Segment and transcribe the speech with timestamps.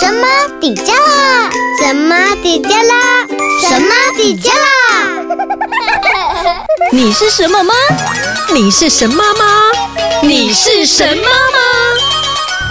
[0.00, 0.26] 神妈
[0.58, 1.50] 底加拉？
[1.78, 3.26] 神妈底加拉？
[3.60, 4.56] 神妈底加拉？
[6.90, 7.74] 你是什么妈？
[8.54, 9.44] 你是神妈吗？
[10.22, 11.28] 你是神妈吗？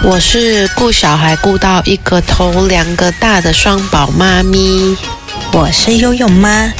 [0.02, 4.96] 我是顾小孩顾到一个头两个大的双宝妈咪。
[5.52, 6.72] 我是游泳妈。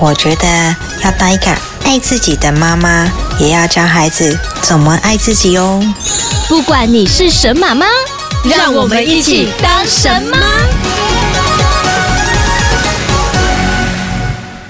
[0.00, 1.54] 我觉得要当一个
[1.84, 3.06] 爱自己的妈妈，
[3.38, 5.82] 也要教孩子怎么爱自己哦。
[6.48, 7.84] 不管你是神妈妈，
[8.44, 10.38] 让我们一起当神妈。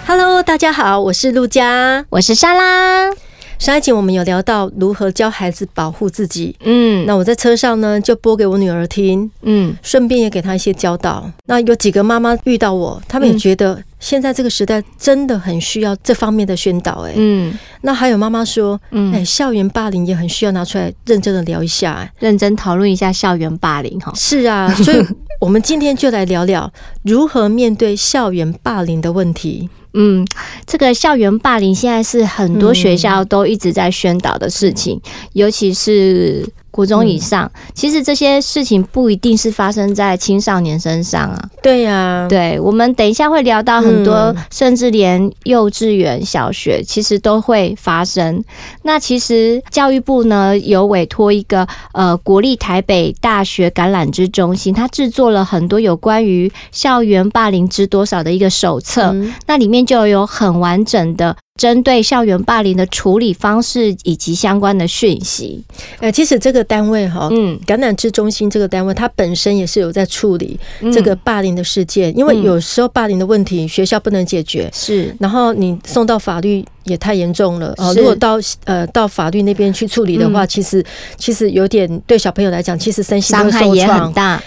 [0.06, 3.11] Hello，大家好，我是陆佳，我是莎拉。
[3.59, 11.29] 上一集我们有聊到如何教孩子保护自己，嗯，那我在车上呢就播给我女儿听，嗯，顺便也给她一些教导。
[11.47, 25.05] 那有几个妈妈遇到我，他们也觉得现在这个时代真的很需要这方面的宣导，哎，嗯，那还有妈妈说，嗯，哎，校园霸凌也很需要拿出来认真的聊一下，哎，认真讨论一下校园霸凌，哈，是啊，所以
[25.41, 26.73] 我们今天就来聊聊
[27.03, 29.69] 如何面对校园霸凌的问题。
[30.00, 30.24] 嗯，
[30.64, 37.50] 这个校园霸凌现在是很多学校都一直在宣导的事情，嗯、尤其是国中以上。
[37.55, 41.48] 嗯、其实这些事情不一定是发生在青少年身上啊。
[41.62, 48.42] 对呀、啊，对，我们等一下会聊到很多，甚至连幼稚园、小学其实都会发生。
[48.83, 61.36] 那其实教育部呢有委托一个呃国立台北大学橄榄枝中心，它制作了很多有关于校园霸凌知多少的一个手册，嗯、那里面就有很完整的。
[61.59, 65.62] 针对校园霸凌的处理方式以及相关的讯息，
[65.98, 70.59] 呃，其实这个单位哈，嗯，橄榄枝中心这个单位，它本身也是有在处理
[70.92, 77.93] 这个霸凌的事件，因为有时候霸凌的问题学校不能解决，是，然后你送到法律也太严重了啊。
[77.95, 80.84] 如果到呃到法律那边去处理的话，其实
[81.17, 84.41] 其实有点对小朋友来讲，其实身心伤害也很大。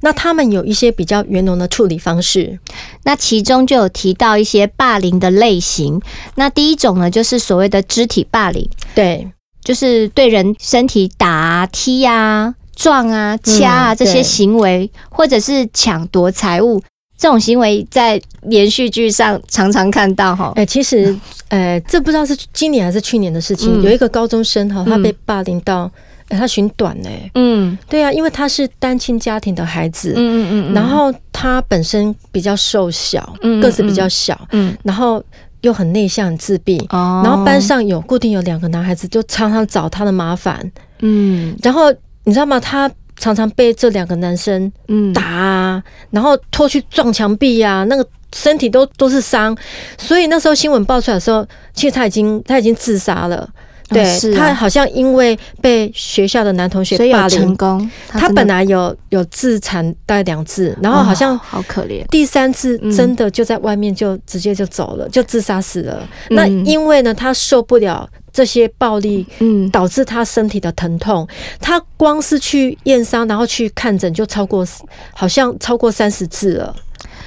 [0.00, 2.58] 那他们有一些比较圆融的处理方式，
[3.04, 6.00] 那其中就有提到一些霸凌的类型。
[6.36, 9.26] 那第一种呢，就是所谓的肢体霸凌，对，
[9.62, 16.80] 就是对人身体打啊、踢啊、撞啊、掐啊这些行为，或者是抢夺财物
[17.16, 20.52] 这种行为，在连续剧上常常看到哈。
[20.54, 21.18] 哎，其实，
[21.48, 25.90] 呃，这不知道是今年还是去年的事情，有一个高中生哈，他被霸凌到。
[26.28, 27.08] 哎，他寻短呢？
[27.34, 35.22] 嗯，对啊，因为他是单亲家庭的孩子，嗯嗯嗯，然后他本身比较瘦小，嗯，个子比较小，嗯，然后
[35.62, 41.90] 又很内向、很自闭，哦，然后班上有固定有两个男孩子，就常常找他的麻烦，嗯，然后
[42.24, 42.60] 你知道吗？
[42.60, 44.70] 他常常被这两个男生
[45.14, 49.56] 打啊，然后拖去撞墙壁啊，那个身体都都是伤，
[49.96, 53.48] 所以那时候新闻爆出来的时候，其实他已经他已经自杀了。
[53.88, 66.06] 对，他好像因为被学校的男同学霸凌成功，他，他本来有有自残大概两次，然后好像好可怜，第三次真的就在外面就直接就走了，嗯、就自杀死了。
[66.28, 71.26] 嗯、那因为呢，他受不了这些暴力，嗯，导致他身体的疼痛，
[71.58, 74.66] 他光是去验伤，然后去看诊就超过
[75.14, 76.76] 好像超过三十次了，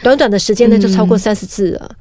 [0.04, 1.90] 短短的时间内就超过三十次了。
[1.90, 1.96] 嗯、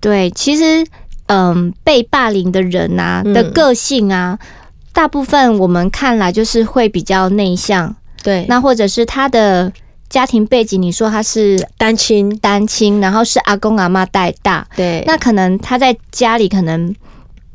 [0.00, 0.84] 对，其实。
[1.26, 4.46] 嗯，被霸凌的人啊的个性啊，嗯、
[4.92, 8.44] 大部分我们看来就是会比较内向，对。
[8.46, 9.72] 那或者是他的
[10.10, 15.02] 家庭背景，你说他是单亲，单亲，然后是阿公阿妈带大，对。
[15.06, 16.94] 那可能他在家里，可能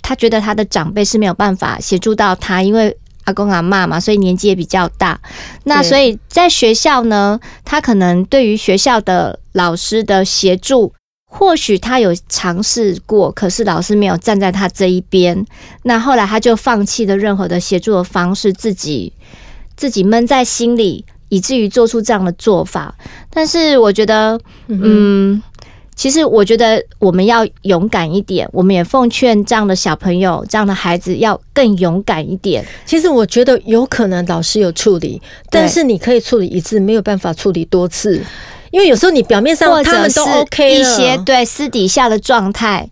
[0.02, 5.20] 他觉得他的长辈是没有办法协助到他，因为阿公阿妈嘛，所以年纪也比较大。
[5.66, 10.92] 那所以在学校呢，他可能对于学校的老师的协助。
[11.32, 15.46] 或许他有尝试过，可是老师没有站在他这一边。
[15.84, 19.14] 那后来他就放弃了任何的协助的方式，自己
[19.78, 22.94] 自己闷在心里，以至于做出这样的做法。
[23.30, 24.38] 但是我觉得，
[24.68, 25.44] 嗯，嗯，
[25.96, 28.50] 其实我觉得我们要勇敢一点。
[28.52, 32.66] 我们也奉劝这样的小朋友、这样的孩子要更勇敢一点。
[32.88, 38.20] 其实我觉得有可能老师有处理，但是你可以处理一次，没有办法处理多次。
[38.72, 42.88] 因为有时候你表面上他们都 OK 一些，对私底下的状态，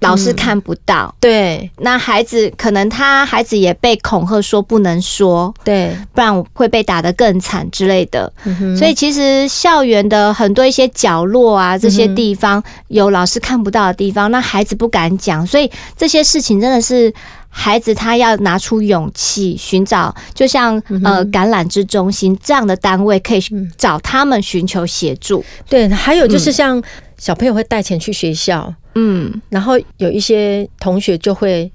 [0.00, 1.14] 老师看不到。
[1.20, 8.32] 对，那孩子可能他孩子也被恐吓说不能说，对，不然会被打得更惨之类的。
[8.78, 17.12] 所以其实校园的很多一些角落啊，这些地方有老师看不到的地方，那孩子不敢讲，所以这些事情真的是。
[17.52, 23.42] 孩子他要拿出勇气寻找，就像呃橄榄枝中心这样的单位，可以
[23.76, 25.44] 找他们寻求协助。
[25.68, 26.80] 对，还有就是像
[27.18, 31.70] 小朋友会带钱去学校，嗯，然后有一些同学就会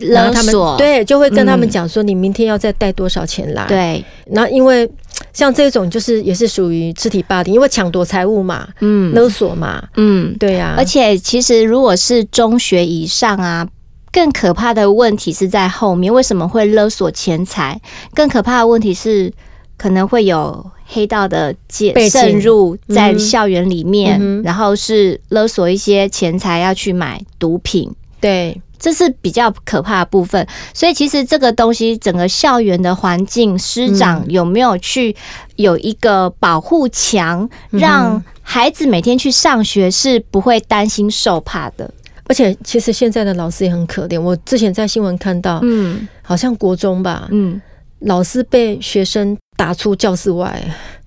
[0.00, 3.64] 勒索，对，就会跟他们讲说，你明天要再带多少钱来。
[3.66, 4.90] 对，然后因为
[5.32, 10.74] 像这种就是也是属于肢体霸凌，因为抢夺财物嘛，嗯，勒索嘛，嗯，对呀、啊。
[10.76, 13.66] 而且其实如果是中学以上啊，
[14.12, 16.12] 更可怕的问题是在后面。
[16.12, 17.80] 为什么会勒索钱财？
[18.14, 19.32] 更可怕的问题是
[19.76, 27.90] 可能会有黑道的介渗入在校园里面，嗯、然后是勒索一些钱财要去买毒品。
[28.20, 28.60] 对。
[28.78, 30.44] 这是比较可怕的部分，
[30.74, 35.14] 所以其实这个东西，整个校园的环境，师长有没有去
[35.54, 41.94] 有一个保护墙，让孩子每天去上学是不会担心受怕的。
[42.28, 44.20] 而且，其实现在的老师也很可怜。
[44.20, 47.60] 我之前在新闻看到，嗯，好像国中吧，嗯，
[48.00, 50.62] 老师被学生打出教室外。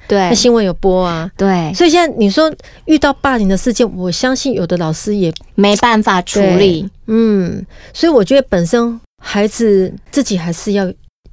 [0.08, 1.28] 对，那新闻有播啊。
[1.36, 2.54] 对，所以现在你说
[2.86, 6.88] 遇到霸凌的事件，我相信有的老师也没办法处理。
[7.08, 10.86] 嗯，所以我觉得本身孩子自己还是要，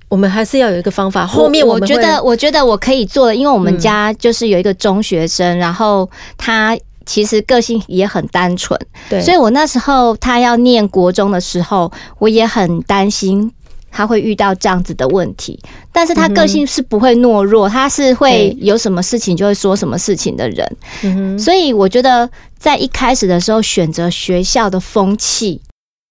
[0.08, 1.26] 我们还是要有一个方法。
[1.26, 6.08] 后面我，我觉得，我觉得我可以做的，因为我们家就是有一个中学生，嗯、然后
[6.38, 6.74] 他
[7.12, 8.80] 其实个性也很单纯。
[9.10, 13.52] 对，所以我那时候他要念国中的时候，我也很担心。
[13.94, 15.60] 他会遇到这样子的问题，
[15.92, 21.38] 但是他个性是不会懦弱，他是会有什么事情就会说什么事情的人。
[21.38, 22.26] 所以我觉得
[22.58, 25.60] 在一开始的时候选择学校的风气，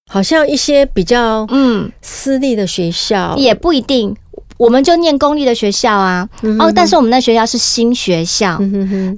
[0.08, 1.90] 好像一些比较嗯。
[2.00, 3.34] 私立的学校。
[3.36, 4.14] 也不一定，
[4.62, 6.28] 我们就念公立的学校啊。
[6.58, 8.58] 哦，但是我们那学校是新学校，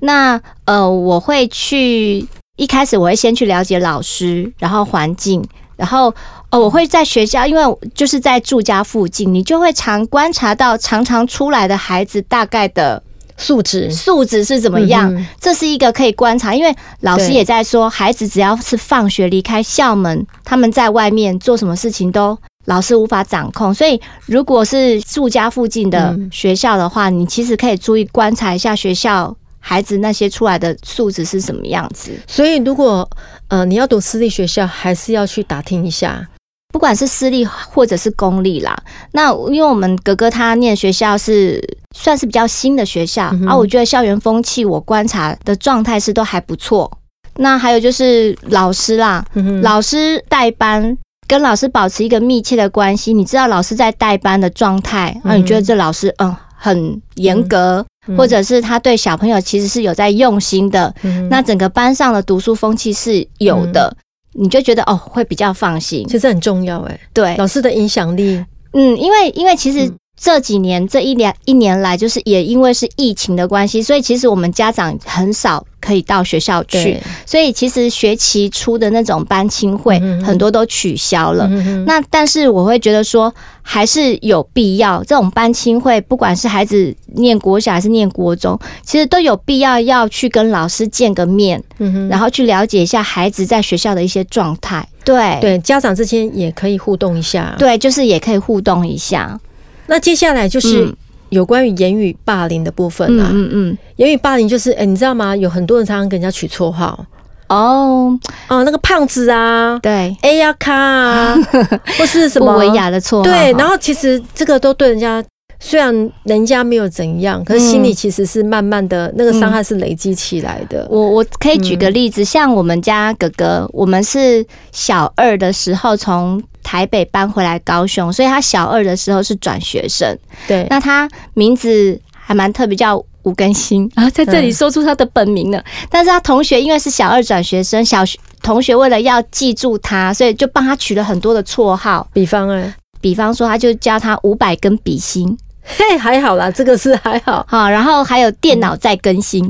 [0.00, 2.26] 那呃，我会去
[2.56, 5.44] 一开始我会先去了解老师，然后环境，
[5.76, 6.14] 然后。
[6.50, 7.62] 哦，我会在学校，因为
[7.96, 13.02] 就是在住家附近，你就会常观察到常常出来的孩子大概的
[13.36, 16.54] 素质素质是怎么样，这是一个可以观察。
[16.54, 23.72] 因为老师也在说，孩子只要是放学离开校门，他们在外面做什么事情都老师无法掌控。
[23.72, 32.12] 所以，如果是住家附近的学校的话，你其实可以注意观察一下学校孩子那些出来的素质是什么样子。
[32.26, 33.08] 所以，如果
[33.48, 36.28] 呃你要读私立学校，还是要去打听一下。
[36.72, 38.76] 不管是私立或者是公立啦，
[39.12, 41.62] 那因为我们哥哥他念学校是
[41.96, 46.90] 算是比较新的学校，嗯、啊，我觉得校园风气我观察的状态是都还不错。
[47.36, 63.94] 那还有就是老师啦，嗯、老师带班跟老师保持一个密切的关系，你知道老师在带班的状态，啊，你觉得这老师嗯很严格，嗯、或者是他对小朋友其实是有在用心的，嗯、那整个班上的读书风气是有的。
[63.98, 64.00] 嗯。
[64.36, 67.00] 你就觉得哦，会比较放心，其实很重要哎。
[67.12, 69.88] 对，老师的影响力，嗯，因为因为其实
[70.20, 81.46] 这几年、嗯、这一年一年来，就是也因为是疫情的关系，所以其实我们家长很少可以到学校去，所以其实学期初的那种班亲会很多都取消了。
[81.50, 94.88] 嗯、那但是我会觉得说，还是有必要这种班亲会，不管是孩子念国小还是念国中，其实都有必要要去跟老师见个面，嗯、然后去了解一下孩子在学校的一些状态。
[95.04, 97.54] 对对，家长之间也可以互动一下。
[97.58, 99.38] 对，就是也可以互动一下。
[99.86, 100.90] 那接下来就是
[101.34, 103.28] 有关于言语霸凌的部分啊。
[103.32, 105.36] 嗯嗯，言语霸凌就是，哎，你知道吗？
[105.36, 107.04] 有很多人常常给人家取绰号。
[107.48, 111.36] 哦哦，那个胖子啊，对哎呀咖啊，
[111.98, 113.22] 或是什么不文雅的绰号。
[113.22, 115.22] 对，然后其实这个都对人家，
[115.60, 120.86] 虽然人家没有怎样，可是心里其实是慢慢的那个伤害是累积起来的。
[120.90, 130.18] 我我可以举个例子，像我们家哥哥，我们是小二的时候从台北搬回来高雄，所以他小二的时候是转学生。
[130.48, 133.00] 对，那他名字还蛮特别，叫。
[133.24, 135.56] 吴根新啊，在这里说出他的本名了。
[135.56, 142.06] 嗯、但是他同学因为是小二转学生，小学同学为了要记住他，所以就帮他取了很多的绰号。
[142.12, 145.34] 比方啊，比方说，他就叫他五百根笔芯。
[145.62, 147.42] 嘿，还好啦，这个是还好。
[147.48, 149.42] 好，然后还有电脑在更新，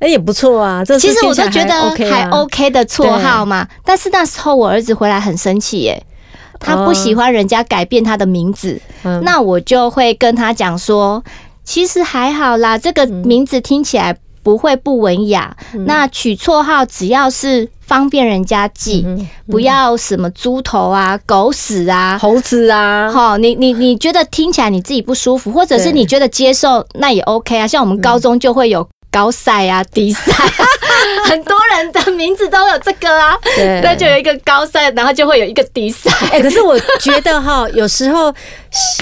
[0.00, 0.84] 哎、嗯，也不错啊。
[0.84, 1.72] 这其实我都觉得
[2.10, 3.64] 还 OK 的绰号嘛。
[3.84, 6.04] 但是那时候我儿子回来很生气耶，
[6.60, 11.24] 他不喜欢人家改变他的名字，嗯、那我就会跟他讲说。
[11.62, 15.56] 其实还好啦，这个名字听起来不会不文雅。
[15.72, 23.08] 嗯、那取绰号只要是方便人家记，嗯嗯、不要什么猪头啊、狗屎啊、猴子啊。
[23.12, 27.66] 好，你你你觉得听起来你自己不舒服，或者是你觉得接受，那也 OK 啊。
[27.68, 28.88] 像我们高中就会有。
[29.12, 30.32] 高赛啊， 低赛，
[31.24, 33.36] 很多人的名字都有这个啊。
[33.56, 36.10] 对，那就有一个高赛，然后就会有一个低赛。
[36.32, 38.32] 哎、欸，可是我觉得哈， 有时候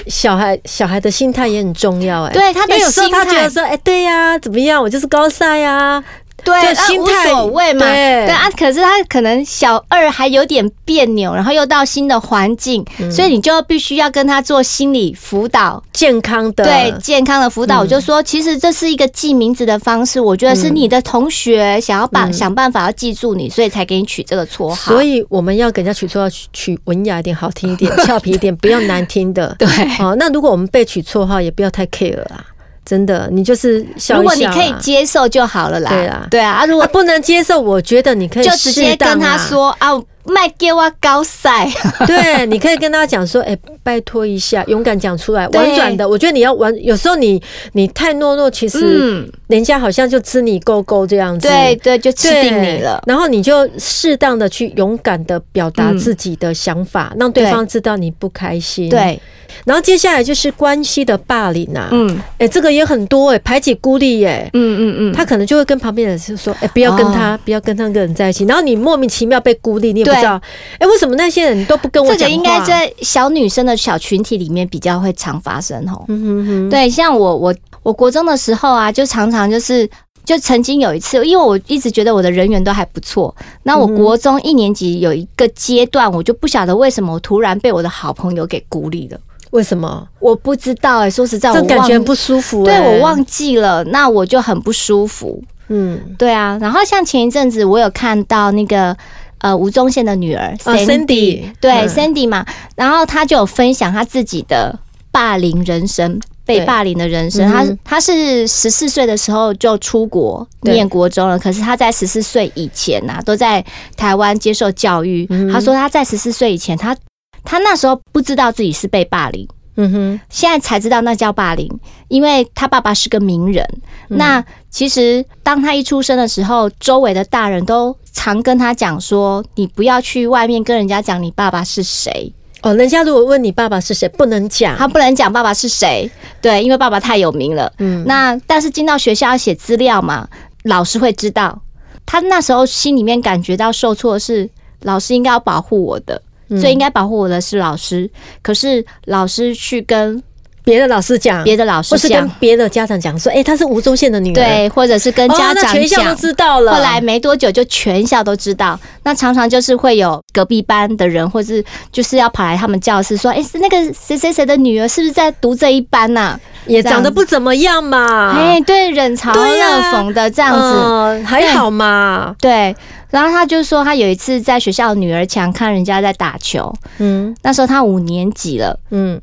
[0.06, 2.30] 小孩小孩的心态也很重要、欸。
[2.30, 6.04] 哎，对，他的心态，有时候他觉得说，哎、欸，对呀、啊，怎么样，我就是高赛呀、啊。
[6.44, 7.80] 对，就心态无所谓嘛。
[7.80, 17.78] 对，对啊，可是他可能小二还有点别扭，然后又到新的环境，嗯、所以你就必须要跟他做心理辅导，健康的对健康的辅导。
[17.78, 24.74] 嗯、我就说，其实这是一个记名字的方式，我觉得是你的同学想要把、嗯、想办法要记住你，所以才给你取这个绰号。
[24.74, 29.54] 所以我们要给人家取绰号，取取文雅一点、好听一点、俏皮一点， 不要难听的。
[29.58, 32.44] 对，好，那如果我们被取绰号，也不要太 care 啊。
[32.88, 35.90] 真的，你就是如果你可以接受就好了啦。
[35.90, 36.64] 对啊，对啊。
[36.64, 39.90] 如果不能接受，我觉得你可以就直接跟他说啊，
[40.28, 41.68] 卖给我高赛。
[42.06, 46.08] 对，你可以跟他讲说， 哎，拜托一下，勇敢讲出来，婉转的。
[46.08, 47.42] 我觉得你要婉，有时候你
[47.72, 51.48] 你太懦弱，其实人家好像就吃你够够这样子。
[51.48, 53.02] 对对，就吃定你了。
[53.06, 58.88] 然后你就适当的去勇敢的表达自己的想法，让对方知道你不开心。
[58.88, 59.20] 对。
[59.64, 68.44] 然后接下来就是关系的霸凌啊，嗯，哎、欸，这个也很多哎、欸，排挤孤立耶，嗯嗯嗯，他可能就会跟旁边人说，哎、欸，不要跟他，哦、不要跟那个人在一起。
[68.44, 70.40] 然后你莫名其妙被孤立，你也不知道，
[70.78, 72.18] 哎为什么那些人都不跟我讲？
[72.18, 76.04] 这个应该在小女生的小群体里面比较会常发生哦。
[76.08, 79.88] 嗯哼哼，对，像我我我国中的时候啊，就常常就是
[80.24, 83.34] 就曾经有一次，因为我一直觉得我的人缘都还不错。
[83.62, 89.18] 那我国中一年级有一个阶段，我就不晓得为什么我突然被我的好朋友给孤立了。
[89.52, 90.06] 为什么？
[90.20, 92.78] 我不知道哎、欸，说实在，我感觉不舒服、欸。
[92.78, 95.42] 对，我忘记了，那我就很不舒服。
[95.68, 96.58] 嗯，对啊。
[96.60, 98.94] 然后像前一阵子，我有看到那个
[99.38, 102.44] 呃吴宗宪的女儿 Sandy，对 Sandy 嘛，
[102.76, 104.78] 然后他就有分享他自己的
[105.10, 107.50] 霸凌人生，被霸凌的人生。
[107.50, 113.64] 他他是十四岁的时候就出国念国中了，可是他在十四岁以前呐、啊，都在
[113.96, 115.26] 台湾接受教育。
[115.52, 116.96] 他说他在十四岁以前，他。
[117.44, 119.48] 他那时候不知道自己是被霸凌，
[119.80, 121.70] 嗯哼，现在才知道那叫霸凌，
[122.08, 123.64] 因为他爸爸是个名人。
[124.08, 132.32] 那其实当他一出生的时候，周围的大人都常跟他讲说：“你不要去外面跟人家讲你爸爸是谁。”
[132.62, 136.10] 哦，人家如果问你爸爸是谁，不能讲，他不能讲爸爸是谁，
[136.42, 137.72] 对，因为爸爸太有名了。
[137.78, 140.28] 嗯，那但是进到学校要写资料嘛，
[140.64, 141.62] 老师会知道。
[142.04, 144.50] 他那时候心里面感觉到受挫的是，
[144.82, 146.20] 老师应该要保护我的。
[146.48, 148.10] 最应该保护我的是老师，
[148.42, 150.22] 可是老师去跟
[150.68, 156.74] 别的老师讲，别的老师讲，或是跟别的家长讲说，哎，她是吴宗宪的女儿，对，或者是跟家长讲，全校都知道了。
[156.74, 166.38] 后来没多久就全校都知道，那常常就是会有隔壁班的人，或是就是要跑来他们教室说，哎，是那个谁谁谁的女儿，是不是在读这一班呐？
[166.66, 172.76] 也长得不怎么样嘛，哎，对，冷嘲热讽的这样子，还好嘛，对。
[173.10, 179.18] 然后他就说，他有一次在学校女儿墙看人家在打球，嗯，那时候他五年级了，嗯，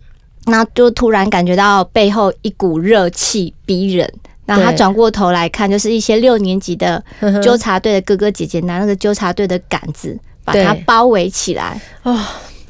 [0.46, 4.12] 那就突然感觉到背后一股热气逼人，
[4.46, 7.04] 然后他转过头来看，就是一些六年级的
[7.44, 12.20] 纠察队的哥哥姐姐拿那个纠察队的杆子把他包围起来，哦，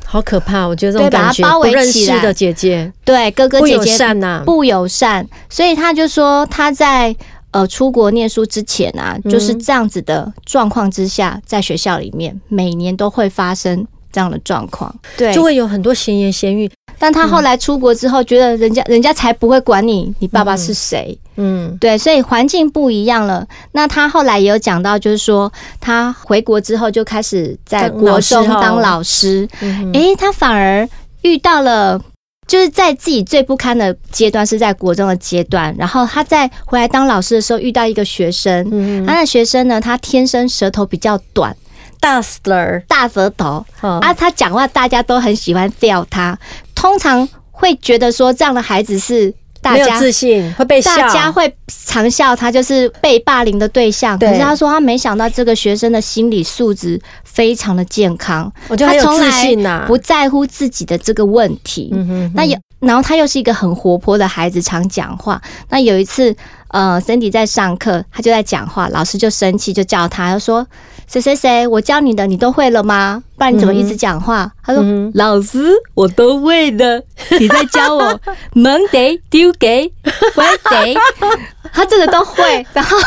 [0.06, 0.66] 好可怕！
[0.66, 2.22] 我觉得这种感觉，把他包围起来。
[2.22, 7.16] 的姐姐，对哥哥姐姐不友善呐，不友善，所以他就说他在。
[7.52, 16.70] 呃，出国念书之前啊，就是这样子的状况之下，在学校里面每年都会发生这样的状况，对，就会有很多闲言闲语。
[16.98, 21.18] 但他后来出国之后，觉得人家人家才不会管你，你爸爸是谁？
[21.38, 23.46] 嗯，对，所以环境不一样了。
[23.74, 29.48] 那他后来也有讲到，就是说他回国之后就开始在国中当老师，
[29.94, 30.88] 诶，他反而
[31.22, 32.02] 遇到了。
[32.48, 35.76] 就是在自己最不堪的阶段，是在国中的阶段。
[35.80, 38.70] 然后他在回来当老师的时候，遇到一个学生。
[38.72, 41.58] 嗯，他的学生呢，他天生舌头比较短，
[42.00, 42.40] 大舌
[42.88, 43.66] 大舌头。
[43.82, 46.38] 啊，他讲话大家都很喜欢吊他，
[46.86, 49.34] 通常会觉得说这样的孩子是。
[49.62, 54.16] 大家没有自信会被笑，大家会常笑他就是被霸凌的对象。
[54.20, 59.56] 可是他说他没想到这个学生的心理素质非常的健康，我觉得他从来
[59.88, 61.92] 不在乎自己的这个问题。
[62.36, 65.42] 那有，然后他又是一个很活泼的孩子，常讲话。
[65.70, 66.36] 那有一次，
[66.68, 70.68] 呃，Cindy 在上课，他就在讲话，老师就生气，就叫他，他说。
[71.08, 73.24] 谁谁谁，我教你的你都会了吗？
[73.38, 74.44] 不然你怎么一直讲话？
[74.44, 77.02] 嗯、他说：“嗯、老师，我都会的。
[77.40, 78.20] 你在教我
[78.54, 79.92] Monday、Tuesday、
[80.36, 80.98] Wednesday，
[81.72, 82.66] 他真的都会。
[82.74, 82.98] 然后，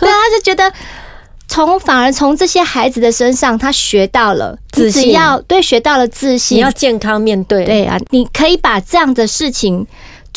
[0.00, 0.72] 对，他就觉得
[1.46, 7.64] 从反而从这些孩子的身上，他学到了自信，只要对学到了自信，你要健康面对。
[7.64, 9.86] 对啊，你可以把这样的事情。”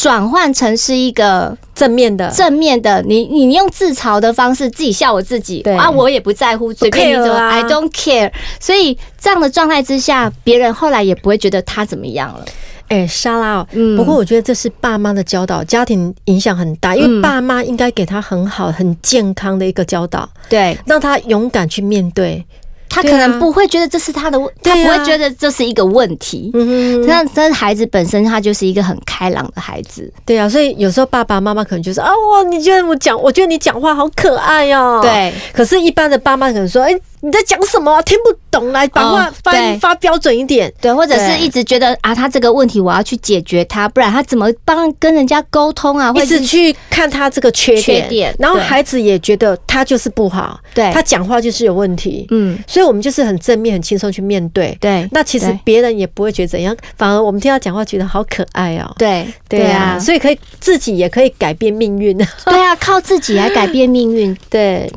[0.02, 3.04] 转换成是一个正面的，正面的。
[3.04, 8.32] 你你用自嘲的方式自己笑我自己，对啊，我也不在乎，随便你怎么，I don't care。
[8.60, 12.44] 所以这样的状态之下，别人后来也不会觉得他怎么样了。
[12.88, 22.44] 哎，莎拉哦，嗯，不过我觉得这是爸妈的教导，家庭影响很大，因为爸妈应该给他很好、很健康的一个教导，对，让他勇敢去面对。
[22.92, 26.52] 他可能不会觉得这是他的问，他不会觉得这是一个问题。
[26.54, 30.12] 嗯哼，但但是孩子本身他就是一个很开朗的孩子。
[30.26, 35.00] 对啊，所以有时候爸爸妈妈可能就是啊，哇你觉得我讲，我觉得你讲话好可爱哦。
[35.02, 36.94] 对，可是，一般的爸妈可能说，哎。
[37.24, 38.02] 你在讲什么？
[38.02, 40.72] 听不懂，来把话发发标准一点。
[40.82, 46.12] 对，或者是一直觉得啊，他这个问题我要去解决他，不然他怎么帮跟人家沟通啊？
[46.16, 52.26] 一直去看他这个缺点，然后孩子也觉得他就是不好，对，他讲话就是有问题。
[52.32, 54.76] 嗯，所以我们就是很正面、很轻松去面对。
[54.82, 58.92] 对，那其实别人也不会觉得怎样，反而我们听他讲话觉得好可爱哦。
[58.98, 62.18] 对，对啊，所以可以自己也可以改变命运。
[62.46, 64.36] 对啊，靠自己来改变命运。
[64.50, 64.92] 对。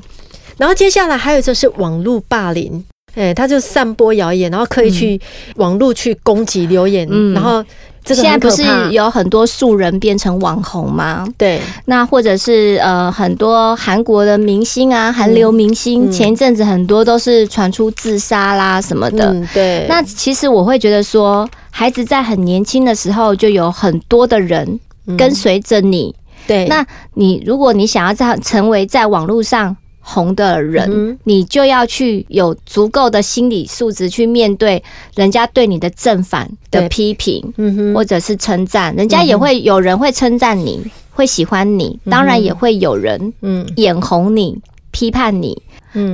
[0.56, 2.84] 然后接下来还有就是网络霸凌，
[3.14, 5.20] 哎，他就散播谣言，然后刻意去
[5.56, 7.64] 网络去攻击留言，嗯，然后
[8.04, 11.26] 这个现在不是有很多素人变成网红吗？
[11.38, 19.86] 对，那或者是呃很多韩国的明星啊，韩流明星，前一阵子很多都是传出自杀啦什么的，嗯，对。
[19.88, 24.78] 那其实我会觉得说，孩子在很年轻的时候就有很多的人
[25.16, 26.14] 跟随着你，
[26.46, 26.66] 对。
[26.66, 29.74] 那你如果你想要在成为在网络上
[30.06, 34.82] 红的人，嗯、你就要去有足够的心理素质去面对
[35.16, 38.94] 人家对你的正反的批评，嗯、或者是称赞。
[38.94, 43.32] 人家也会有人会称赞你，会喜欢你，当然也会有人
[43.76, 44.58] 眼红你、
[44.90, 45.62] 批判你。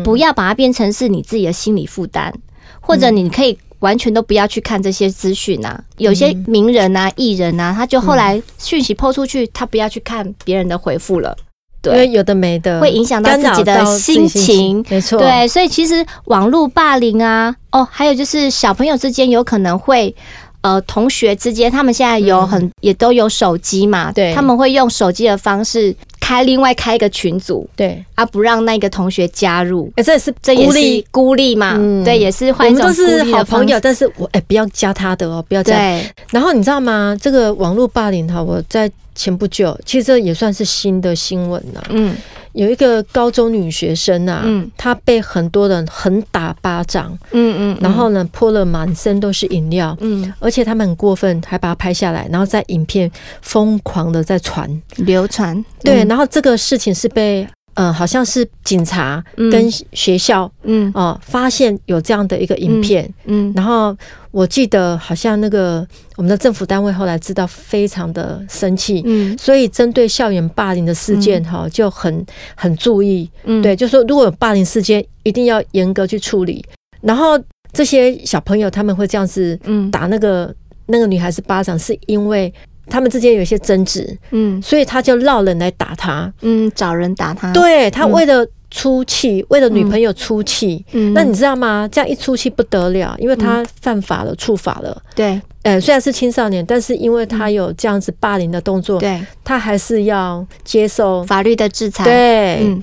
[0.04, 2.32] 不要把它变成是你自己的心理负担，
[2.80, 5.82] 或者你可以完全都不要去看这些资讯啊。
[5.96, 11.34] 有些名人啊、艺人啊，他就后来讯息 po 出去，他不要去看别人的回复了。
[11.82, 15.18] 对，因为有的没的，会影响到自己的心情，没错。
[15.18, 20.14] 对，所以其实网络霸凌啊，哦，还有就是小朋友之间有可能会，
[20.60, 33.02] 呃，同学之间，他们现在有很、嗯、也都有手机嘛，对，他们会用手机的方式开另外开一个群组，对，啊，不让那个同学加入，哎，这也是这也是孤立嘛，嗯、对，也是换一种孤立的。
[33.04, 35.74] 我们都是好朋友，但是我哎、欸，不要加他的哦，不要加。
[35.74, 37.16] 对，然后你知道吗？
[37.18, 38.90] 这个网络霸凌哈，我在。
[39.20, 41.84] 前不久，其实这也算是新的新闻了。
[41.90, 42.16] 嗯，
[42.52, 53.10] 有一个高中女学生啊，嗯，她被很多人狠打巴掌，嗯嗯，然后呢，泼了满身都是饮料，嗯，而且他们很过分，还把它拍下来，然后在影片
[53.42, 55.62] 疯狂的在传流传。
[55.84, 57.46] 对，然后这个事情是被。
[57.74, 60.90] 嗯，好像是警察跟学校，嗯。
[60.94, 63.96] 哦，发现有这样的一个影片，嗯，然后
[64.30, 76.64] 我记得好像那个我们的政府单位后来知道，非常的生气，嗯，所以针对校园霸凌的事件，哈，就很很注意，嗯，对，就说如果有霸凌事件，一定要严格去处理。
[77.00, 77.38] 然后
[77.72, 80.54] 这些小朋友他们会这样子，嗯，打那个
[80.86, 82.52] 那个女孩子巴掌，是因为。
[82.90, 87.52] 他们之间有一些争执，嗯，所以他就绕人来打他，嗯，找人打他。
[87.52, 91.88] 对，他为了出气，为了女朋友出气，嗯，那你知道吗？
[91.90, 95.02] 这样一出气不得了，因为他犯法了，触法了。
[95.14, 102.04] 对，呃，虽然是青少年，但是因为他有这样子霸凌的动作，对，他还是要接受法律的制裁。
[102.04, 102.82] 对，嗯，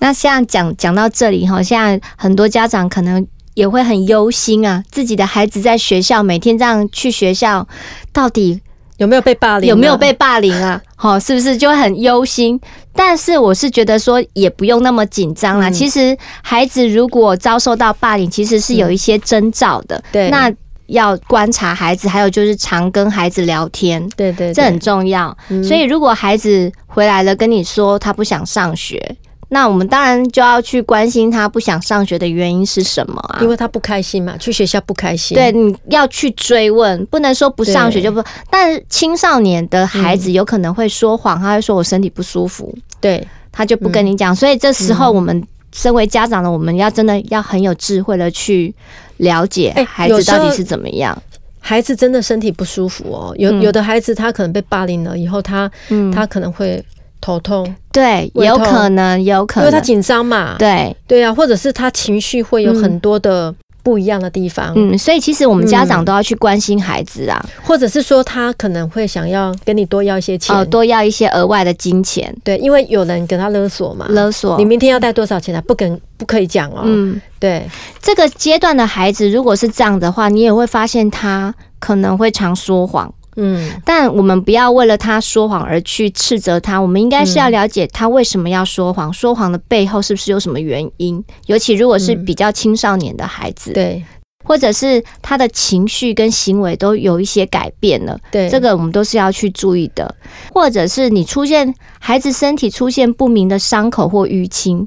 [0.00, 7.66] 那像讲讲到这里哈，现在很多家长可能也会很忧心啊，自己的孩子在学校每天这样去学校，
[8.12, 8.60] 到底。
[8.98, 9.68] 有没有被霸凌？
[9.68, 10.80] 有没有被霸凌啊？
[10.94, 12.60] 好， 是不是就很忧心？
[12.94, 15.68] 但是我是觉得说，也不用那么紧张啦。
[15.70, 20.02] 其实孩子如果遭受到霸凌，其实是有一些征兆的。
[20.12, 20.52] 对，那
[20.86, 24.08] 要观察孩子，还有就是常跟孩子聊天。
[24.16, 25.36] 对对，这很重要。
[25.66, 29.16] 所以如果孩子回来了跟你说他不想上学。
[29.54, 33.38] 那我们当然就要去关心他不想上学的原因是什么啊？
[33.40, 35.36] 因为他不开心嘛，去学校不开心。
[35.36, 38.20] 对，你要去追问，不能说不上学就不。
[38.50, 44.34] 但青少年的孩子有可能会说谎，他会说我身体不舒服，对，他就不跟你讲。
[44.34, 45.40] 所以这时候我们
[45.72, 48.74] 身为家长的，我们要真的要很有智慧的去
[49.18, 51.16] 了解孩子到底是怎么样。
[51.60, 55.70] 孩子真的身体不舒服哦，有有的孩子他可能被霸凌了以后，他
[56.12, 56.84] 他可能会。
[57.24, 75.62] 头痛，对，有可能，有可能，因为他紧张嘛，对，对啊，或者是他情绪会有很多的不一样的地方，嗯，所以其实我们家长都要去关心孩子啊，或者是说他可能会想要跟你多要一些钱，哦，多要一些额外的金钱，对，因为有人跟他勒索嘛，勒索，你明天要带多少钱啊？
[75.66, 77.66] 不跟不可以讲哦，嗯，对，
[78.02, 83.10] 这个阶段的孩子如果是这样的话，你也会发现他可能会常说谎。
[83.36, 91.22] 嗯，但我们不要为了他说谎而去斥责他，我们应该是要了解他为什么要说谎，说谎的背后是不是有什么原因？
[91.46, 94.02] 尤其如果是比较青少年的孩子，对，
[94.44, 100.14] 或者是他的情绪跟行为都有一些改变了，对，这个我们都是要去注意的。
[100.52, 104.86] 或者是你出现孩子身体出现不明的伤口或淤青，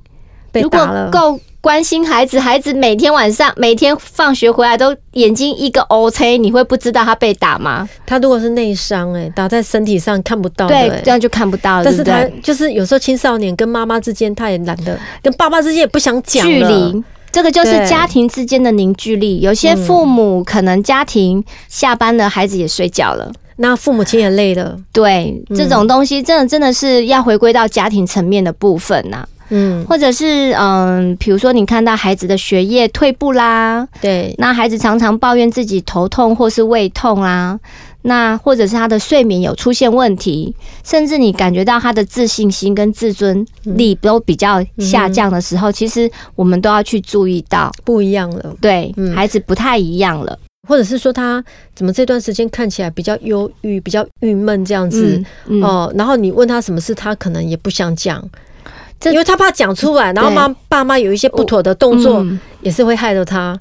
[0.51, 7.87] 被打了，如果够关心孩子，孩子每天晚上每天放学回来都眼睛一个 O K，你会不知道他被打吗？
[8.05, 11.83] 他如果是内伤，哎，打在身体上看不到，对，这样就看不到了。
[11.83, 17.03] 但是他就是有时候青少年跟妈妈之间，他也懒得跟爸爸之间也不想讲距离。
[17.31, 19.41] 这个就是家庭之间的凝聚力。
[19.41, 24.77] 有些父母可能家庭下班了，孩子也睡觉了，那父母亲也累了。
[24.93, 29.27] 对，这种东西真的真的是要回归到家庭层面的部分呐。
[29.49, 37.59] 嗯，或者是嗯，比如说你看到孩子的学业退步啦，对，那孩子常常抱怨自己头痛或是胃痛啦。
[38.03, 47.69] 那或者是他的睡眠有出现问题，甚至你感觉到他的自信心跟自尊力都比较下降的时候，其实我们都要去注意到。
[47.83, 48.55] 不一样了。
[48.61, 51.43] 对，孩子不太一样了，或者是说他
[51.75, 55.21] 怎么这段时间看起来比较忧郁、比较郁闷这样子
[55.61, 55.91] 哦。
[55.97, 58.23] 然后你问他什么事，他可能也不想讲，
[59.05, 62.25] 因为他怕讲出来，然后妈爸妈有一些不妥的动作，
[62.61, 63.57] 也是会害了他。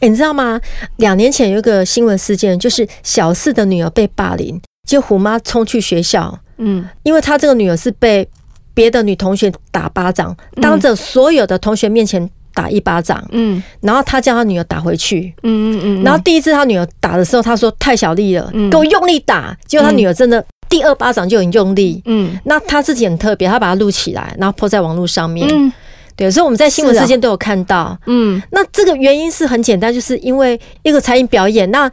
[0.00, 0.60] 欸、你知道吗？
[0.96, 8.28] 两年前有一个新闻事件，就是小四的女儿被霸凌，就虎妈冲去学校，嗯，因为她这个女儿是被
[8.74, 25.70] 别的女同学打巴掌，当着所有的同学面前打一巴掌，嗯，然后她叫她女儿打回去，嗯嗯嗯，然后第一次她女儿打的时候，她说太小力了，给我用力打，结果她女儿真的第二巴掌就很用力，嗯，那他自己很特别，他把它录起来，然后 po 在网络上面，嗯。
[26.14, 31.90] 对，所以我们在新闻事件都有看到，嗯，那这个原因是很简单，就是因为一个才艺表演，那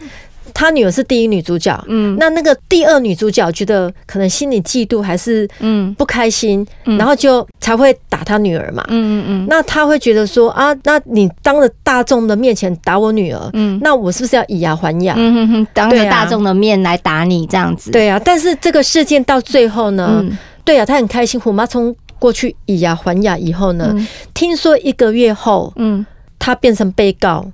[0.54, 5.94] 他女儿是第一女主角，嗯，那那个第二女主角觉得可能心里嫉妒还是嗯。
[6.00, 15.14] 不开心，然后就才会打他女儿嘛，嗯嗯嗯，那他会觉得说啊，那你当着大众的面前打我女儿，嗯，那我是不是要以牙还牙？
[15.18, 20.24] 嗯哼哼，当着大众的面来打你这样子，对啊，但是这个事件到最后呢，
[20.64, 21.94] 对啊，他很开心，虎妈从。
[22.18, 26.06] 过去以牙还牙以后呢，嗯、听说一个月后，嗯，
[26.38, 27.50] 他变成被告，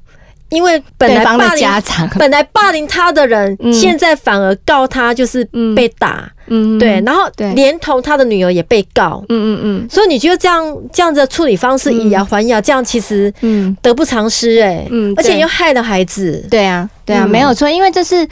[0.50, 5.44] 因为本来霸凌家长，本来霸凌他的人，嗯、现在反而告他就是
[5.76, 13.76] 被打，嗯，对，然后连同他的女儿也被告，嗯嗯嗯，所以你觉得这样这样子的处理方式以牙还牙，这样其实嗯。
[13.82, 18.28] 得不偿失哎，嗯，而且又害了孩子，对啊，对啊，没有错，因为这是。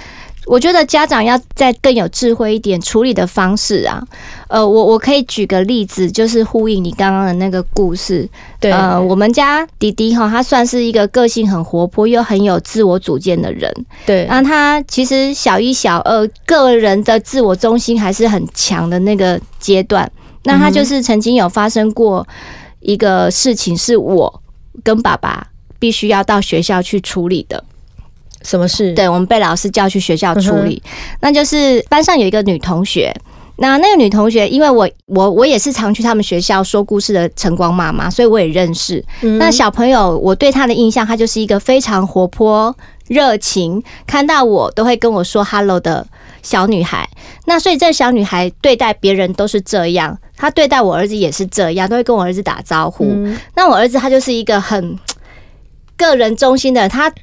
[0.45, 4.03] 我觉得家长要再更有智慧一点处理的方式啊，
[4.47, 8.27] 呃，我我可以举个例子，就是呼应你刚刚的那个故事。
[8.59, 13.73] 对，呃，我们家弟弟哈，他算是一个个性很活泼又很有自我主见的人。
[14.05, 20.11] 对，那他其实小一、小二个人的自我中心还是很强的那个阶段。
[20.43, 22.27] 那他就是曾经有发生过
[22.81, 24.41] 一个事情，是我
[24.83, 25.47] 跟爸爸
[25.79, 27.63] 必须要到学校去处理的。
[28.43, 28.93] 什么事？
[28.93, 30.81] 对，我们被老师叫去学校处理，
[31.21, 33.13] 那就是班上有一个女同学。
[33.57, 39.03] 那那个女同学，因为我我我也是常去他们学校说故事的晨光妈妈，所以我也认识。
[39.37, 42.75] 那小朋友，我对她的印象，她就是一个非常活泼、
[43.07, 46.05] 热情，看到我都会跟我说 “hello” 的
[46.41, 47.07] 小女孩。
[47.45, 53.05] 那所以这小女孩对待别人都是这样，她对待我儿子也是这样，都会跟我儿子打招呼。
[53.55, 54.97] 那我儿子他就是一个很
[55.95, 57.13] 个人中心的，他。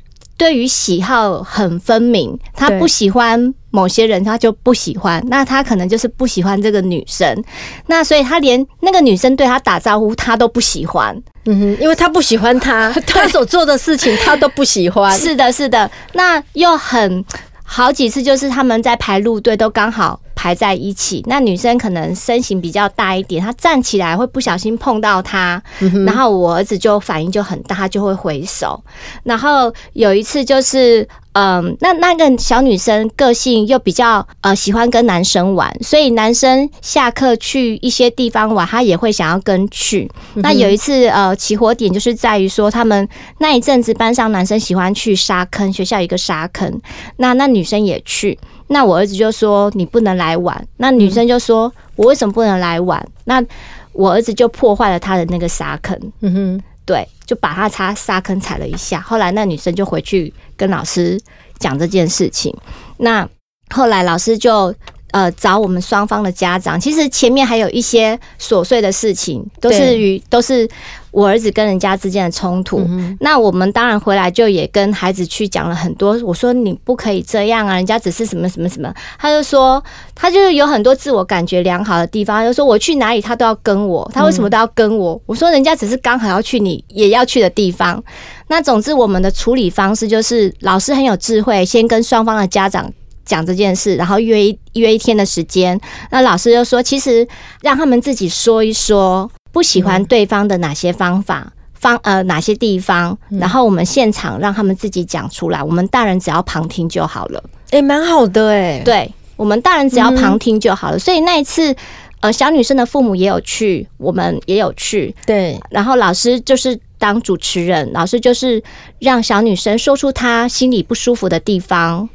[0.40, 5.22] 对于喜好很分明，他不喜欢某些人，他就不喜欢。
[5.28, 7.44] 那他可能就是不喜欢这个女生，
[7.88, 11.14] 那所以他连那个女生对他打招呼，他都不喜欢。
[11.44, 15.12] 嗯哼，因为他不喜欢他， 他所做的事情他都不喜欢。
[15.18, 15.90] 是的，是的。
[16.14, 17.22] 那又很
[17.62, 20.18] 好几次，就是他们在排路队，都刚好。
[20.40, 25.62] 排在一起，那女生可能身形比较大一点，她站起来会不小心碰到他，
[26.06, 28.82] 然后我儿子就反应就很大，他就会回手。
[29.22, 40.10] 然后有一次就是，嗯，那那个小女生个性又比较呃喜欢跟男生玩，所以男生下课去一些地方玩，她也会想要跟去。
[40.36, 43.06] 那有一次呃起火点就是在于说，他们
[43.40, 46.80] 那一阵子班上男生喜欢去沙坑，学校有一个沙坑，
[47.18, 48.38] 那那女生也去。
[48.72, 53.04] 那我儿子就说，你不能来玩，那女生就说，我为什么不能来玩？
[53.24, 53.44] 那
[53.92, 59.00] 我儿子就破坏了他的那个沙坑，嗯哼，对，就把他擦沙坑踩了一下。
[59.00, 61.20] 后来那女生就回去跟老师
[61.58, 62.56] 讲这件事情。
[62.98, 63.28] 那
[63.74, 64.72] 后来老师就
[65.12, 66.80] 呃找我们双方的家长。
[66.80, 70.68] 其实前面还有一些琐碎的事情，都是与都是。
[71.12, 76.16] 我儿子跟人家之间的冲突，嗯，那我们当然回来就也跟孩子去讲了很多。
[76.22, 78.94] 我说你不可以这样啊，人家只是什么什么什么。
[79.18, 79.82] 他就说
[80.14, 85.20] 他就是有很多自我感觉良好的地方，他就说我去哪里他都要跟我，他为什么都要跟我？
[85.26, 88.00] 我说人家只是刚好要去你也要去的地方。
[88.46, 92.88] 那总之我们的处理方式就是老师很有智慧，先跟双方的家长
[93.30, 95.80] 讲这件事，然后约一约一天的时间。
[96.10, 97.26] 那老师就说其实
[97.62, 99.30] 让他们自己说一说。
[99.52, 107.42] 不喜欢对方的哪些方法方呃哪些地方，然后我们现场让他们自己讲出来，我们大人只要旁听就好了。
[107.70, 110.98] 诶，蛮好的诶，对，我们大人只要旁听就好了。
[111.00, 111.74] 所以那一次，
[112.20, 115.58] 呃，小女生的父母也有去，我们也有去，对。
[115.70, 118.62] 然后老师就是当主持人，老师就是
[119.00, 122.08] 让小女生说出她心里不舒服的地方，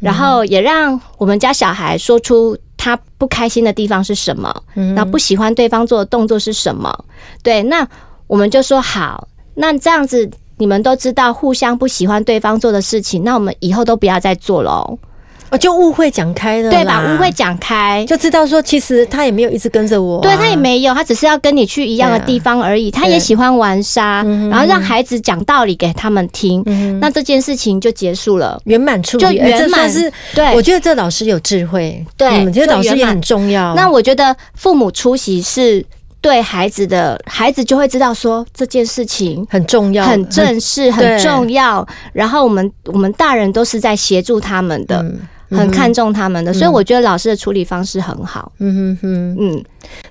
[0.00, 2.56] 然后也让我们家小孩说出。
[2.78, 4.62] 他不开心的地方是什么？
[4.94, 7.04] 那不喜欢对方做的动作是什么？
[7.42, 7.84] 对，那
[8.28, 14.70] 我们就说好，那这样子你们都知道互相不喜欢对方做的事情，那我们以后都不要再做喽。
[14.70, 14.98] 哦，
[15.58, 22.90] 就误会讲开了，对，把误会讲开，就知道说其实他也没有一直跟着我，啊，对他也没有，他只是要跟你去一样的地方而已。
[22.90, 26.64] 他也喜欢玩沙，然后让孩子讲道理给他们听，
[27.00, 30.12] 那这件事情就结束了，圆满处理，就圆满是。
[30.34, 33.74] 对，我觉得这老师有智慧，对，我觉得老师也很重要。
[33.74, 35.84] 那我觉得父母出席是
[36.20, 41.86] 对孩子的，孩子就会知道说这件事情很重要，很正式，很重要。
[42.12, 45.04] 然后我们我们大人都是在协助他们的。
[45.50, 48.50] 很看重他们的，所以我觉得老师的处理方式很好。
[48.58, 49.64] 嗯哼哼，嗯。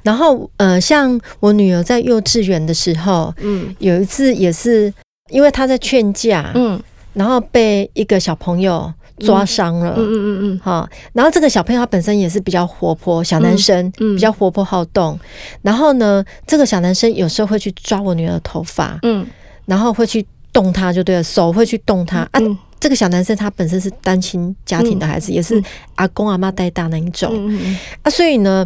[0.03, 4.93] 然后呃，像我女儿在幼稚园的时候，嗯，有一次也是
[5.31, 6.79] 因为她在劝架，嗯，
[7.13, 10.87] 然后被一个小朋友抓伤了，嗯嗯嗯嗯，好。
[11.13, 15.19] 然后这个小朋友他本身也是比较活泼，小男生，嗯，比较活泼好动。
[15.61, 19.25] 然后呢，这个小男生有时候会去抓我女儿的头发，嗯，
[19.65, 22.39] 然后会去动她，就对了，手会去动她啊。
[22.85, 25.59] 这个小男生他本身是单亲家庭的孩子，嗯、也是
[25.95, 28.63] 阿公阿妈带大那一种、嗯、啊，所以呢，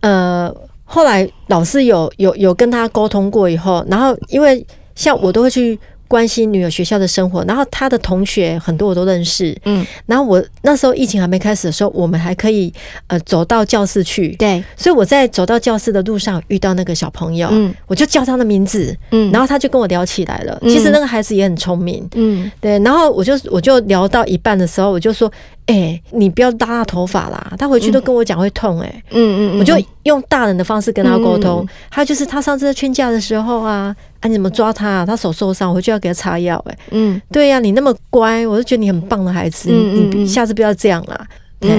[0.00, 0.54] 呃，
[0.84, 4.62] 后来老师有有有跟他沟通过以后，然后因为
[4.94, 5.80] 像我都会去。
[6.12, 12.70] 关心女儿学校的生活，然后她的同学很多我都认识，嗯，然后我那时候疫情还没开始的时候，我们还可以
[13.06, 20.60] 呃走到教室去，对，所以我在走到教室的路上遇到那个小朋友，嗯，我就叫他的名字，嗯，然后他就跟我聊起来了。
[20.64, 25.32] 其实那个孩子也很聪明，嗯，对，然后我就我就聊到一半的时候，我就说。
[25.66, 27.54] 哎、欸，你不要拉他头发啦！
[27.58, 31.66] 他回去都跟我讲会痛、欸，哎，嗯嗯，我就用大人的方式跟他沟通。
[31.90, 34.88] 他就是他上次在劝架的时候啊，啊，你怎么抓他？
[34.88, 35.06] 啊？
[35.06, 41.26] 他手受伤，我回去要给他擦药，哎，嗯，对呀、啊，你那么乖，我就觉得你很棒的孩子，嗯、你下次不要这样啦。
[41.60, 41.70] 对，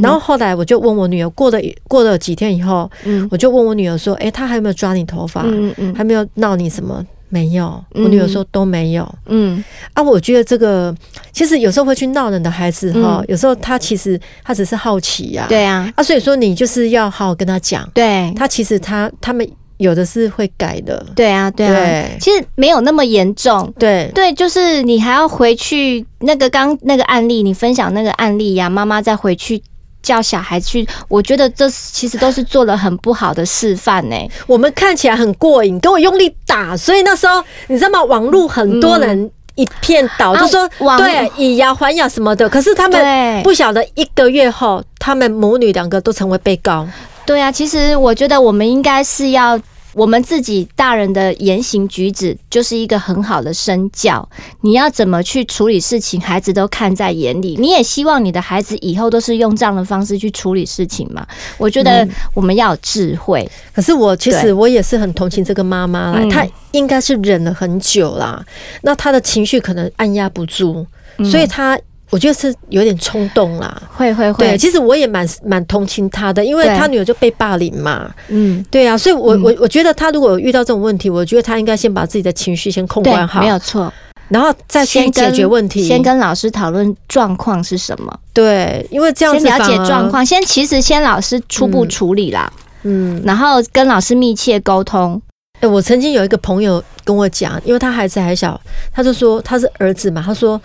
[0.00, 5.42] 然后后来我就问我女儿，过了过了几天以后，嗯，我就问我女儿说，哎、欸，他还有没有抓你头发？
[5.44, 7.04] 嗯嗯，还没有闹你什么？
[7.34, 9.02] 没有，我女儿说都没有。
[9.26, 10.94] 嗯，嗯啊，我觉得这个
[11.32, 15.48] 其实有时候会去闹人的孩子哈，嗯、有时候他其实他只是好奇呀、啊。
[15.48, 17.90] 对啊，啊，所以说你就是要好好跟他讲。
[17.92, 19.44] 对，他其实他他们
[19.78, 21.04] 有的是会改的。
[21.16, 23.72] 对啊，对其实没有那么严重。
[23.76, 29.60] 对对，就是你还要回去那个刚那个案例，你分享那个案例呀、啊，妈妈再回去。
[30.04, 34.16] 叫小孩去，我觉得这其实都是做了很不好的示范呢。
[34.46, 38.04] 我们看起来很过瘾，跟我用力打，所以那时候你知道吗？
[38.04, 42.48] 网络很多人一片倒，嗯、就说对以牙还牙什么的。
[42.48, 46.86] 可是他们不晓得一个月后，他们母女两个都成为被告。
[47.26, 49.58] 对啊，其实我觉得我们应该是要。
[49.94, 54.28] 我们自己大人的言行举止就是一个很好的身教。
[54.60, 57.56] 你要怎么去处理事情，孩子都看在眼里。
[57.58, 61.26] 你也希望你的孩子以后都是用这样的方式去处理事情嘛？
[61.56, 63.42] 我觉得我们要有智慧。
[63.42, 68.44] 嗯、可是我其实我也是很同情这个妈妈啦，她应该是忍了很久啦，
[68.82, 70.84] 那她的情绪可能按压不住，
[71.30, 71.78] 所以她。
[72.14, 74.46] 我觉得是有点冲动啦，会会会。
[74.46, 78.08] 对，其实我也蛮蛮同情他的，因为他女儿就被霸凌嘛。
[78.28, 83.92] 嗯，对啊，所以我，我我我觉得他如果遇到这种问题，我觉得他应该先把自己的情绪先控管好，没有错，
[84.28, 88.16] 然后再先解决问题，先跟老师讨论状况是什么。
[88.32, 92.52] 对，因为这样子先了解状况，先其实先老师初步处理啦，
[92.84, 95.20] 嗯，然后跟老师密切沟通。
[95.58, 98.60] 哎，我曾经有一个朋友跟我讲，因为他孩子还小，
[98.92, 100.60] 他就说他是儿子嘛，他说。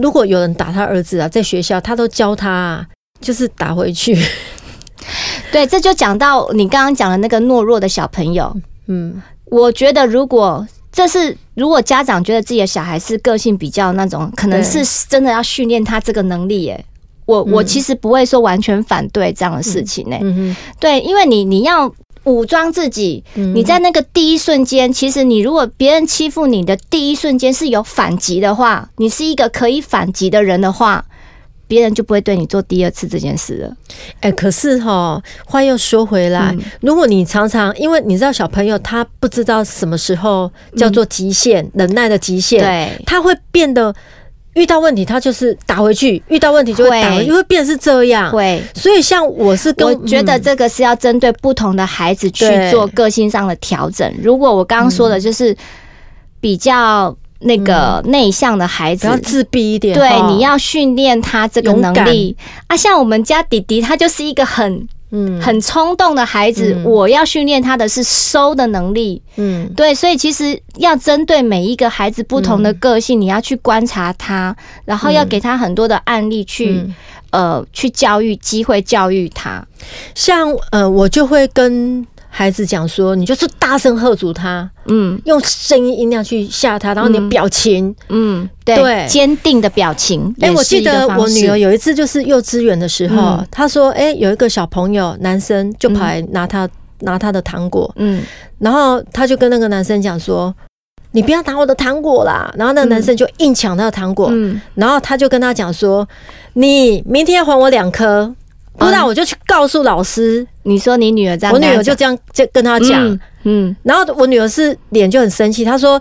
[0.00, 2.86] 如果有人打他儿子啊，在学校他都教他，啊，
[3.20, 4.16] 就是打回去。
[5.52, 8.54] 对，这就讲到你刚刚讲的那个懦弱的小朋友。
[8.86, 16.84] 嗯，我觉得如果这是如果家长觉得自己的小孩是个性比较那种，可能是真的要训练他这个能力耶。
[17.26, 20.20] 我我其实不会说完全反对这样的事情呢、欸。
[20.22, 21.92] 嗯对，因为你你要
[22.24, 31.04] 武装自己，你在那个第一瞬间，其实你如果别人欺负你的第一瞬间是有反击的话，你是一个可以反击的人的话。
[31.66, 33.76] 别人就不会对你做第二次这件事了。
[34.14, 43.94] 哎、欸，可是哈，话又说回来，嗯、如果你常常，因为你知道小朋友他不知道什么时候叫做极限，嗯、忍耐的极限，对，他会变得
[44.54, 48.30] 遇到问题他就是打回去，遇到问题就会打回去，会，会变成是这样。
[48.30, 54.12] 会，所以像我是跟，我觉得这个是要针对不同的孩子去做个性上的调整。
[54.22, 55.56] 如果我刚刚说的就是
[56.40, 57.16] 比较。
[57.42, 59.96] 那个内向的孩子，比较自闭一点。
[59.96, 62.36] 对，你要训练他这个能力
[62.66, 62.76] 啊。
[62.76, 66.76] 像我们家弟弟，他就是一个很嗯很冲动的孩子。
[66.84, 69.22] 我要训练他的是收的能力。
[69.36, 76.82] 嗯，对，所以其实要针对每一个孩子不同的个性，你要去观察他，然后要给他很多的案例去
[77.30, 79.66] 呃去教育机会教育他。
[80.14, 82.06] 像呃，我就会跟。
[82.32, 90.32] 孩子讲说，你就是大声喝阻他，嗯，用声音音量去吓他，然后你的表情，嗯，对，坚定的表情。
[90.40, 96.68] 哎，我记得我女儿有一次就是幼稚园的时候，她说，哎，有一个小朋友男生就跑来拿他
[97.00, 98.22] 拿他的糖果，嗯，
[98.58, 100.54] 然后他就跟那个男生讲说，
[101.10, 106.08] 你不要拿我的糖果啦，然后那个男生就硬抢他的糖果，嗯，然后他就跟他讲说，
[106.52, 108.32] 你明天要还我两颗。
[108.78, 110.46] 不然我就去告诉老师。
[110.62, 116.00] 你说你女儿这样，我女儿就这样就跟他讲，嗯，然后我女儿是脸就很生气，她说：“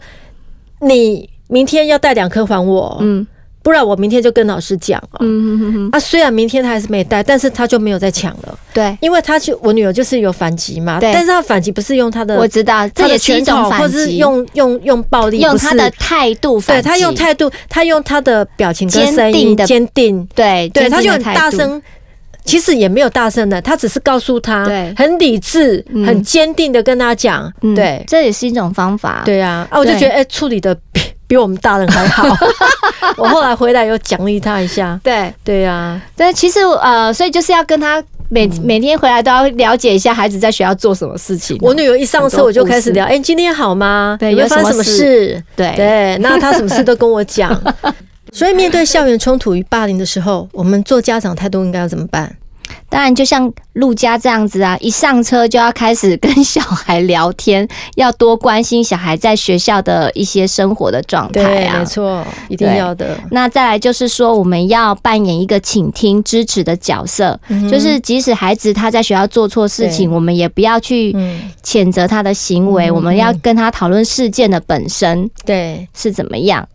[0.82, 3.26] 你明天要带两颗还我，嗯，
[3.64, 21.82] 不然我明天就跟老师讲。”嗯哼哼，啊，虽然明天她还是没带，但是她就没有再抢了，对，因为她就我女儿就是有反击嘛，对，但是她反击不是用她的，我知道，这也是一种反击，或是用用用暴力，用她的态度反击，对，她用态度，她用她的表情跟声音坚定，对对，她就很大声。
[22.50, 32.26] 其实也没有大声的，他只是告诉他，对，很理智、很坚定的跟他讲，对，这也是一种方法，对啊，啊，我就觉得，哎，处理的 比比我们大人还好。
[33.18, 41.58] 我后来回来又奖励他一下，对，对呀，对，其实呃，所以就是要跟他每每天回来都要了解一下孩子在学校做什么事情。
[41.62, 44.18] 我女儿一上车我就开始聊，哎，今天好吗？
[44.20, 45.42] 对，有发生什么事？
[45.56, 45.74] 对。
[45.76, 47.50] 对，那他什么事都跟我讲。
[48.32, 52.36] 所以，面对校园冲突与霸凌的时候，我们做家长态度应该要怎么办？
[52.88, 61.80] 当然，就像陆家这样子啊，一上车就要开始跟小孩聊天， 要多关心小孩在学校的一些生活的状态啊。
[61.80, 63.18] 没错，一定要的。
[63.32, 71.12] 那再来就是说，我们要扮演一个倾听、支持的角色，嗯、就是即使孩子他在学校做错事情，我们也不要去
[71.64, 76.68] 谴责他的行为，嗯、我们要跟他讨论事件的本身，对，是怎么样。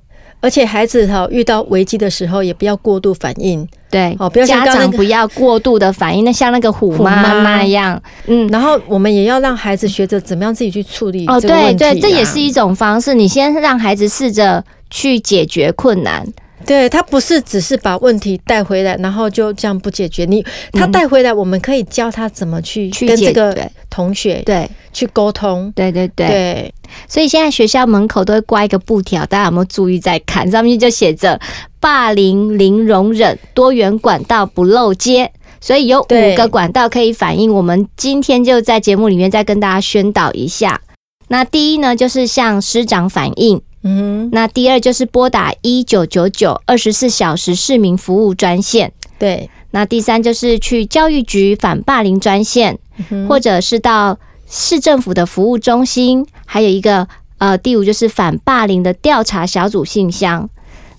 [0.44, 3.66] 而且孩子哈遇到危机的时候，也不要过度反应。
[3.90, 8.00] 对，哦，不要像家长不要过度的反应，那像那个虎妈那样。
[8.26, 11.26] 嗯，然后我们也要让孩子学着怎么样自己去处理。
[11.28, 13.14] 哦，对对，这也是一种方式。
[13.14, 16.26] 你先让孩子试着去解决困难。
[16.66, 20.24] 对，他不是只是把问题带回来，然后就这样不解决。
[20.24, 25.72] 你他带回来，我们可以教他怎么去跟这个同学对去沟通。
[25.76, 26.26] 对对对。
[26.26, 26.74] 对，
[27.08, 30.50] 所以现在学校门口都会挂一个布条，大家有没有注意在看？
[30.50, 31.40] 上面就写着
[31.80, 35.30] “霸凌零容忍，多元管道不漏接”。
[35.60, 37.52] 所以有五个管道可以反映。
[37.52, 40.80] 我们今天就在节目里面再跟大家宣导一下。
[41.28, 43.62] 那第一呢，就是向师长反映。
[43.84, 48.92] 嗯，那第二就是拨打一九九九二十四小时市民服务专线。
[49.18, 52.78] 对，那第三就是去教育局反霸凌专线，
[53.10, 54.18] 嗯、或者是到
[54.48, 57.06] 市政府的服务中心，还有一个
[57.38, 60.48] 呃，第五就是反霸凌的调查小组信箱。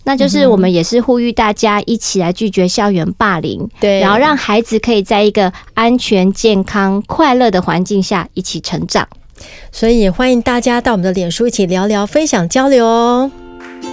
[0.03, 9.07] 那就是我们也是呼吁大家一起来拒绝校园霸凌，对，然后让孩子可以在一个安全、健康、快乐的环境下一起成长。
[9.71, 13.31] 所以也欢迎大家到我们的脸书一起聊聊、分享、交流哦。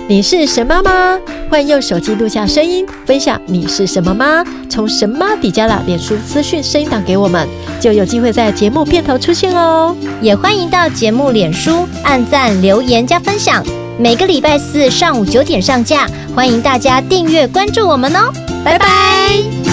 [0.09, 1.19] 你是神妈吗？
[1.51, 4.45] 欢迎用手机录下声音，分享你是什么妈？
[4.69, 7.47] 从神妈底加了脸书资讯声音档给我们，
[7.81, 9.95] 就有机会在节目片头出现哦。
[10.21, 13.65] 也欢迎到节目脸书按赞、留言加分享。
[13.99, 18.33] 每个礼拜四上午九点上架，欢迎大家订阅关注我们哦。
[18.65, 19.72] 拜拜。